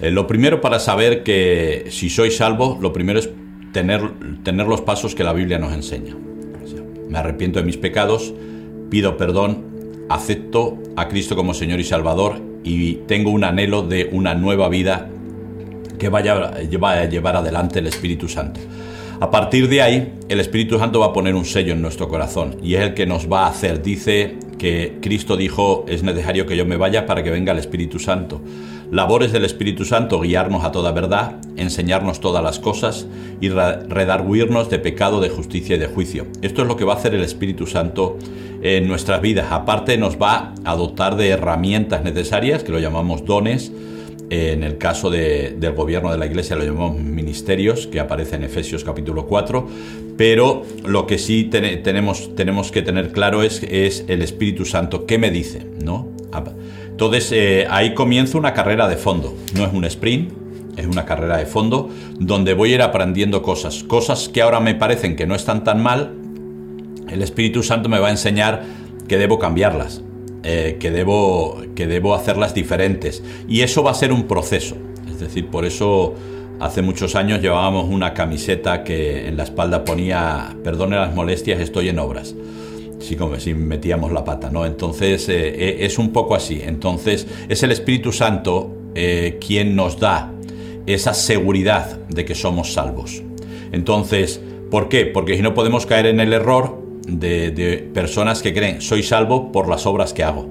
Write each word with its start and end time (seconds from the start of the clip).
Eh, 0.00 0.10
lo 0.10 0.26
primero 0.26 0.60
para 0.60 0.78
saber 0.78 1.22
que 1.22 1.86
si 1.90 2.10
soy 2.10 2.30
salvo, 2.30 2.78
lo 2.80 2.92
primero 2.92 3.18
es 3.18 3.30
tener, 3.72 4.12
tener 4.42 4.66
los 4.66 4.82
pasos 4.82 5.14
que 5.14 5.24
la 5.24 5.32
Biblia 5.32 5.58
nos 5.58 5.72
enseña. 5.72 6.14
me 7.08 7.18
arrepiento 7.18 7.58
de 7.58 7.64
mis 7.64 7.76
pecados, 7.76 8.34
pido 8.90 9.16
perdón, 9.16 9.64
acepto 10.08 10.78
a 10.96 11.08
Cristo 11.08 11.36
como 11.36 11.54
Señor 11.54 11.80
y 11.80 11.84
Salvador 11.84 12.40
y 12.64 12.94
tengo 13.06 13.30
un 13.30 13.44
anhelo 13.44 13.82
de 13.82 14.08
una 14.12 14.34
nueva 14.34 14.68
vida 14.68 15.08
que 15.98 16.08
vaya, 16.08 16.52
vaya 16.78 17.00
a 17.00 17.04
llevar 17.04 17.36
adelante 17.36 17.78
el 17.78 17.86
Espíritu 17.86 18.28
Santo. 18.28 18.60
A 19.18 19.30
partir 19.30 19.68
de 19.70 19.80
ahí, 19.80 20.12
el 20.28 20.40
Espíritu 20.40 20.78
Santo 20.78 21.00
va 21.00 21.06
a 21.06 21.12
poner 21.14 21.34
un 21.34 21.46
sello 21.46 21.72
en 21.72 21.80
nuestro 21.80 22.06
corazón 22.06 22.56
y 22.62 22.74
es 22.74 22.82
el 22.82 22.92
que 22.92 23.06
nos 23.06 23.32
va 23.32 23.46
a 23.46 23.48
hacer. 23.48 23.82
Dice 23.82 24.36
que 24.58 24.98
Cristo 25.00 25.38
dijo, 25.38 25.86
es 25.88 26.02
necesario 26.02 26.44
que 26.44 26.54
yo 26.54 26.66
me 26.66 26.76
vaya 26.76 27.06
para 27.06 27.22
que 27.22 27.30
venga 27.30 27.52
el 27.52 27.58
Espíritu 27.58 27.98
Santo. 27.98 28.42
Labores 28.90 29.32
del 29.32 29.46
Espíritu 29.46 29.86
Santo, 29.86 30.20
guiarnos 30.20 30.64
a 30.64 30.70
toda 30.70 30.92
verdad, 30.92 31.36
enseñarnos 31.56 32.20
todas 32.20 32.44
las 32.44 32.58
cosas 32.58 33.06
y 33.40 33.48
redarguirnos 33.48 34.68
de 34.68 34.78
pecado, 34.80 35.22
de 35.22 35.30
justicia 35.30 35.76
y 35.76 35.78
de 35.78 35.86
juicio. 35.86 36.26
Esto 36.42 36.60
es 36.60 36.68
lo 36.68 36.76
que 36.76 36.84
va 36.84 36.92
a 36.92 36.96
hacer 36.96 37.14
el 37.14 37.22
Espíritu 37.22 37.66
Santo 37.66 38.18
en 38.62 38.86
nuestras 38.86 39.22
vidas. 39.22 39.50
Aparte 39.50 39.96
nos 39.96 40.18
va 40.20 40.52
a 40.64 40.76
dotar 40.76 41.16
de 41.16 41.30
herramientas 41.30 42.04
necesarias, 42.04 42.62
que 42.64 42.72
lo 42.72 42.80
llamamos 42.80 43.24
dones, 43.24 43.72
en 44.30 44.62
el 44.64 44.78
caso 44.78 45.10
del 45.10 45.72
gobierno 45.72 46.10
de 46.10 46.18
la 46.18 46.26
Iglesia 46.26 46.56
lo 46.56 46.64
llamamos 46.64 47.00
ministerios, 47.00 47.86
que 47.86 48.00
aparece 48.00 48.36
en 48.36 48.44
Efesios 48.44 48.82
capítulo 48.82 49.26
4, 49.26 49.68
pero 50.16 50.64
lo 50.84 51.06
que 51.06 51.18
sí 51.18 51.44
tenemos, 51.44 52.34
tenemos 52.34 52.72
que 52.72 52.82
tener 52.82 53.12
claro 53.12 53.42
es, 53.42 53.62
el 54.08 54.22
Espíritu 54.22 54.64
Santo. 54.64 55.06
¿Qué 55.06 55.18
me 55.18 55.30
dice? 55.30 55.66
¿No? 55.84 56.08
Entonces 56.90 57.30
eh, 57.32 57.66
ahí 57.70 57.94
comienza 57.94 58.38
una 58.38 58.52
carrera 58.52 58.88
de 58.88 58.96
fondo, 58.96 59.34
no 59.54 59.64
es 59.64 59.72
un 59.72 59.84
sprint, 59.84 60.32
es 60.76 60.86
una 60.86 61.04
carrera 61.04 61.38
de 61.38 61.46
fondo 61.46 61.88
donde 62.18 62.54
voy 62.54 62.72
a 62.72 62.74
ir 62.76 62.82
aprendiendo 62.82 63.42
cosas, 63.42 63.84
cosas 63.84 64.28
que 64.28 64.42
ahora 64.42 64.60
me 64.60 64.74
parecen 64.74 65.16
que 65.16 65.26
no 65.26 65.34
están 65.34 65.64
tan 65.64 65.82
mal, 65.82 66.14
el 67.08 67.22
Espíritu 67.22 67.62
Santo 67.62 67.88
me 67.88 67.98
va 67.98 68.08
a 68.08 68.10
enseñar 68.10 68.64
que 69.08 69.18
debo 69.18 69.38
cambiarlas. 69.38 70.02
Eh, 70.48 70.76
que, 70.78 70.92
debo, 70.92 71.60
que 71.74 71.88
debo 71.88 72.14
hacerlas 72.14 72.54
diferentes. 72.54 73.20
Y 73.48 73.62
eso 73.62 73.82
va 73.82 73.90
a 73.90 73.94
ser 73.94 74.12
un 74.12 74.28
proceso. 74.28 74.76
Es 75.10 75.18
decir, 75.18 75.48
por 75.48 75.64
eso 75.64 76.14
hace 76.60 76.82
muchos 76.82 77.16
años 77.16 77.42
llevábamos 77.42 77.86
una 77.90 78.14
camiseta 78.14 78.84
que 78.84 79.26
en 79.26 79.36
la 79.36 79.42
espalda 79.42 79.84
ponía, 79.84 80.56
perdone 80.62 80.94
las 80.94 81.12
molestias, 81.12 81.60
estoy 81.60 81.88
en 81.88 81.98
obras. 81.98 82.36
Sí, 83.00 83.16
como 83.16 83.40
si 83.40 83.54
metíamos 83.54 84.12
la 84.12 84.22
pata, 84.22 84.48
¿no? 84.48 84.64
Entonces 84.64 85.28
eh, 85.28 85.48
eh, 85.48 85.76
es 85.80 85.98
un 85.98 86.12
poco 86.12 86.36
así. 86.36 86.60
Entonces 86.64 87.26
es 87.48 87.64
el 87.64 87.72
Espíritu 87.72 88.12
Santo 88.12 88.72
quien 89.40 89.76
nos 89.76 90.00
da 90.00 90.32
esa 90.86 91.12
seguridad 91.12 91.98
de 92.08 92.24
que 92.24 92.34
somos 92.34 92.72
salvos. 92.72 93.22
Entonces, 93.72 94.40
¿por 94.70 94.88
qué? 94.88 95.04
Porque 95.04 95.36
si 95.36 95.42
no 95.42 95.52
podemos 95.52 95.84
caer 95.84 96.06
en 96.06 96.18
el 96.18 96.32
error 96.32 96.85
de, 97.06 97.90
personas 97.92 98.42
que 98.42 98.52
creen, 98.52 98.80
soy 98.80 99.02
salvo 99.02 99.52
por 99.52 99.68
las 99.68 99.86
obras 99.86 100.12
que 100.12 100.24
hago. 100.24 100.48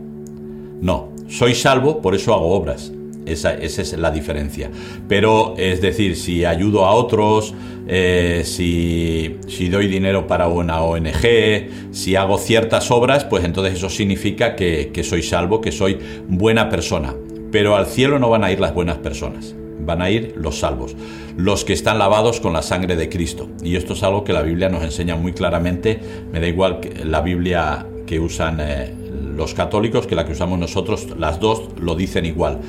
No, 0.82 1.10
soy 1.28 1.56
salvo, 1.56 2.02
por 2.02 2.16
eso 2.16 2.34
hago 2.34 2.52
obras. 2.52 2.92
Esa, 3.26 3.56
es 3.56 3.98
la 3.98 4.12
diferencia. 4.12 4.70
Pero 5.08 5.56
es 5.58 5.82
decir, 5.82 6.16
si 6.16 6.46
ayudo 6.46 6.86
a 6.86 6.94
otros, 6.94 7.56
eh, 7.88 8.44
si, 8.46 9.68
doy 9.70 9.88
dinero 9.88 10.28
para 10.28 10.48
una 10.48 10.82
ONG, 10.84 11.92
si 11.92 12.16
hago 12.16 12.38
ciertas 12.38 12.92
obras, 12.92 13.26
pues 13.26 13.44
entonces 13.44 13.74
eso 13.74 13.90
significa 13.90 14.56
que, 14.56 14.92
que 14.94 15.04
soy 15.04 15.24
salvo, 15.24 15.60
que 15.60 15.72
soy 15.72 15.98
buena 16.28 16.70
persona. 16.70 17.16
Pero 17.52 17.76
al 17.76 17.88
cielo 17.88 18.20
no 18.20 18.30
van 18.30 18.44
a 18.44 18.52
ir 18.52 18.60
las 18.60 18.76
buenas 18.76 18.98
personas 18.98 19.56
van 19.86 20.02
a 20.02 20.10
ir 20.10 20.34
los 20.38 20.60
salvos, 20.60 20.96
los 21.38 21.64
que 21.64 21.74
están 21.74 22.00
lavados 22.00 22.40
con 22.40 22.54
la 22.54 22.62
sangre 22.62 22.96
de 22.96 23.10
Cristo. 23.10 23.50
Y 23.64 23.76
esto 23.76 23.94
es 23.94 24.04
algo 24.04 24.24
que 24.24 24.34
la 24.34 24.42
Biblia 24.42 24.70
nos 24.70 24.84
enseña 24.84 25.16
muy 25.16 25.34
claramente. 25.34 26.00
Me 26.32 26.40
da 26.40 26.48
igual 26.48 26.80
que 26.80 27.06
la 27.06 27.22
Biblia 27.22 27.86
que 28.06 28.20
usan 28.20 28.60
eh, 28.60 28.94
los 29.36 29.54
católicos 29.54 30.08
que 30.08 30.16
la 30.16 30.26
que 30.26 30.34
usamos 30.34 30.60
nosotros, 30.60 31.08
las 31.18 31.40
dos 31.40 31.70
lo 31.80 31.96
dicen 31.96 32.26
igual. 32.26 32.60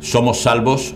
Somos 0.00 0.40
salvos 0.40 0.94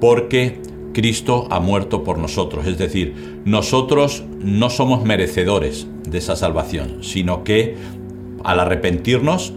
porque 0.00 0.60
Cristo 0.92 1.46
ha 1.50 1.60
muerto 1.60 2.04
por 2.04 2.18
nosotros. 2.18 2.66
Es 2.66 2.78
decir, 2.78 3.40
nosotros 3.44 4.24
no 4.40 4.70
somos 4.70 5.04
merecedores 5.04 5.86
de 6.08 6.18
esa 6.18 6.36
salvación, 6.36 7.02
sino 7.02 7.44
que 7.44 7.76
al 8.44 8.60
arrepentirnos 8.60 9.52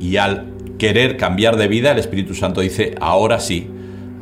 y 0.00 0.16
al 0.16 0.52
querer 0.78 1.16
cambiar 1.16 1.56
de 1.56 1.68
vida, 1.68 1.92
el 1.92 1.98
Espíritu 1.98 2.34
Santo 2.34 2.60
dice, 2.60 2.94
ahora 3.00 3.40
sí, 3.40 3.68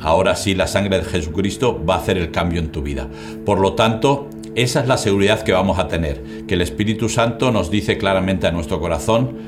ahora 0.03 0.37
sí 0.37 0.55
la 0.55 0.67
sangre 0.67 0.99
de 0.99 1.05
Jesucristo 1.05 1.83
va 1.85 1.95
a 1.95 1.99
hacer 1.99 2.19
el 2.19 2.31
cambio 2.31 2.61
en 2.61 2.71
tu 2.71 2.83
vida. 2.83 3.09
Por 3.45 3.59
lo 3.61 3.75
tanto, 3.75 4.29
esa 4.55 4.81
es 4.81 4.89
la 4.89 4.99
seguridad 4.99 5.43
que 5.43 5.53
vamos 5.53 5.79
a 5.79 5.89
tener, 5.89 6.23
que 6.47 6.55
el 6.55 6.61
Espíritu 6.61 7.09
Santo 7.09 7.51
nos 7.51 7.71
dice 7.71 7.97
claramente 7.97 8.47
a 8.47 8.53
nuestro 8.53 8.81
corazón, 8.81 9.39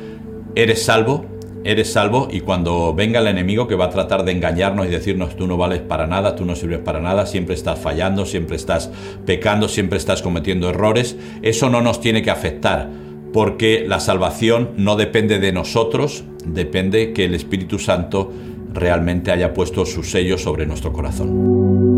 eres 0.55 0.83
salvo, 0.83 1.27
eres 1.65 1.93
salvo 1.93 2.29
y 2.31 2.41
cuando 2.41 2.95
venga 2.95 3.21
el 3.21 3.27
enemigo 3.27 3.67
que 3.67 3.75
va 3.75 3.87
a 3.87 3.91
tratar 3.91 4.25
de 4.25 4.33
engañarnos 4.33 4.87
y 4.87 4.91
decirnos 4.91 5.37
tú 5.37 5.47
no 5.47 5.57
vales 5.57 5.81
para 5.81 6.07
nada, 6.07 6.37
tú 6.37 6.45
no 6.45 6.55
sirves 6.55 6.79
para 6.79 7.01
nada, 7.01 7.27
siempre 7.27 7.55
estás 7.55 7.79
fallando, 7.79 8.25
siempre 8.27 8.57
estás 8.57 8.91
pecando, 9.27 9.69
siempre 9.69 9.99
estás 9.99 10.23
cometiendo 10.23 10.71
errores, 10.71 11.17
eso 11.43 11.71
no 11.71 11.81
nos 11.81 12.01
tiene 12.01 12.23
que 12.23 12.31
afectar 12.31 12.89
porque 13.33 13.85
la 13.87 13.99
salvación 13.99 14.71
no 14.77 14.95
depende 14.95 15.41
de 15.41 15.53
nosotros, 15.53 16.23
depende 16.47 17.13
que 17.13 17.25
el 17.25 17.35
Espíritu 17.35 17.81
Santo 17.81 18.31
realmente 18.73 19.31
haya 19.31 19.53
puesto 19.53 19.85
su 19.85 20.03
sello 20.03 20.39
sobre 20.39 20.67
nuestro 20.67 20.93
corazón. 20.93 21.94